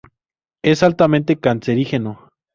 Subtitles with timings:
[0.63, 2.27] Es altamente carcinógeno.